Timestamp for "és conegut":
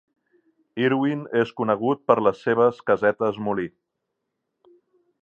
1.43-2.03